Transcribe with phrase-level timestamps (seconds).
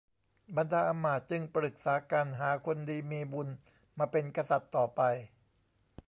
[0.57, 3.47] บรรดาอำมาตย์จึงปรึกษากันหาคนดีมีบุญ
[3.97, 5.01] มาเป็นกษัตริย์ต่อไป